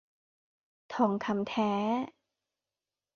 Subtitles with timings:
[0.93, 1.71] ทองคำแท้